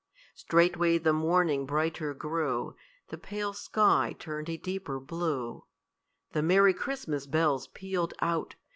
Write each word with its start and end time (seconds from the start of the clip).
Straightway 0.33 0.97
the 0.97 1.13
morning 1.13 1.67
brighter 1.67 2.15
grew, 2.15 2.75
The 3.09 3.19
pale 3.19 3.53
sky 3.53 4.15
turned 4.17 4.49
a 4.49 4.57
deeper 4.57 4.99
blue, 4.99 5.65
The 6.31 6.41
merry 6.41 6.73
Christmas 6.73 7.27
bells 7.27 7.67
pealed 7.67 8.15
out. 8.19 8.55